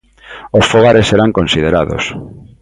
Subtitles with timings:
[0.57, 2.03] Os fogares serán considerados.